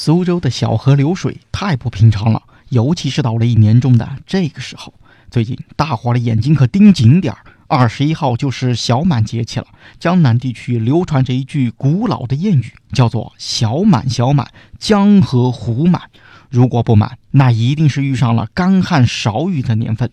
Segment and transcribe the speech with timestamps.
[0.00, 4.94] 苏州的小河流水太不平常了，尤其是到了一年中的这个时候。
[5.28, 9.66] 最近大伙的眼睛可盯紧点儿，二十一号就是小满节气了。
[9.98, 14.46] 江南地区流传着一句古老的谚语，叫做“小满小满，
[14.78, 16.02] 江河湖满”。
[16.48, 20.12] 如果不满，那一定是遇上了干旱少雨的年份。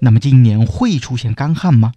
[0.00, 1.94] 那么今年会出现干旱吗？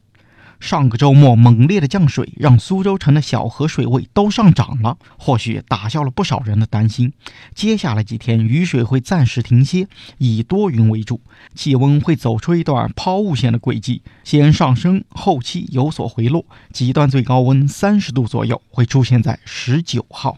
[0.59, 7.13] 上个周末猛烈的降水让苏州城的小河水位都上涨了，或许打消了不少人的担心。
[7.53, 11.21] 接下来几天雨水会暂时停歇，以多云为主，
[11.55, 20.37] 气温会走出一段抛物线的轨迹，先上升，后期有所回落，极端最高温三十度左右会出现在十九号。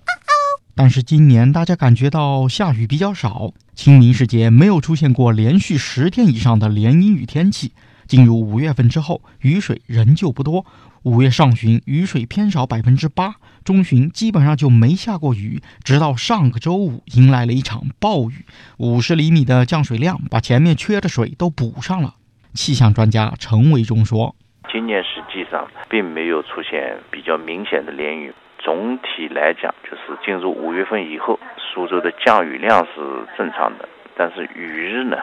[0.76, 7.74] 但是今年大家感觉到下雨比较少，清明时节没有出现过连续十天以上的连阴雨天气。
[8.10, 10.66] 进入五月份之后，雨水仍旧不多。
[11.04, 15.62] 五月上旬雨水偏少百分之八，中旬基本上就没下过雨。
[15.84, 18.44] 直到上个周五，迎来了一场暴雨，
[18.80, 22.16] 五十厘米的降水量把前面缺的水都补上了。
[22.56, 24.36] 气象专家陈维忠说
[24.74, 31.40] ：“今年实际上并没有出现比较明显的连雨，总体来讲，就是进入五月份以后，
[31.72, 33.00] 苏州的降雨量是
[33.38, 35.16] 正常的，但是雨日呢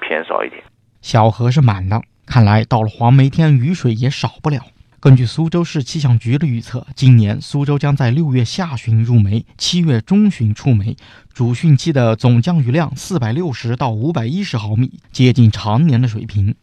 [0.00, 0.62] 偏少一点。
[1.02, 4.62] 小河是满的。”看来到了黄梅天，雨水也少不了。
[5.00, 10.94] 根据苏州市气象局的预测，今年苏州将在六月下旬入梅，七月中旬出梅，
[11.32, 16.54] 主汛期的总降雨量四百六十到五百一十毫米，接近常年的水平。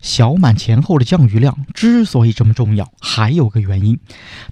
[0.00, 3.98] 小满前后的降雨量之所以这么重要，还有个原因，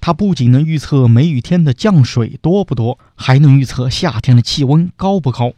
[0.01, 5.53] 它不仅能预测梅雨天的降水多不多，还能预测夏天的气温高不高。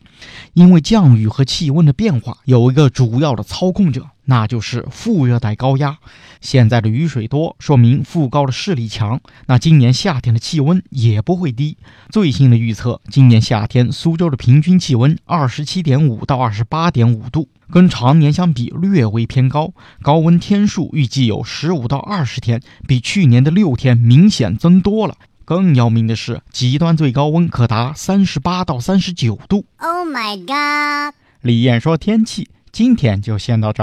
[0.55, 4.08] 因为降雨和气温的变化有一个主要的操控者。
[4.27, 5.98] 那就是副热带高压，
[6.41, 9.20] 现在的雨水多，说明副高的势力强。
[9.47, 11.77] 那今年夏天的气温也不会低。
[12.11, 19.73] 最新的预测，今年夏天苏州的平均气温二十七点五到二十八点五度，跟常年相比略微偏高。
[20.02, 25.17] 高温天数预计有十五到二十天，比去年的六天明显增多了。
[25.45, 29.67] 更要命的是，极端最高温可达三十八到三十九度。
[29.77, 31.14] Oh my god！
[31.42, 33.83] 李艳说天气，今天就先到这